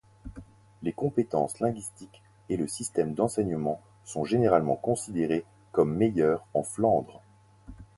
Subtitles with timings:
[0.81, 7.21] Les compétences linguistiques et le système d'enseignement sont généralement considérés comme meilleurs en Flandre.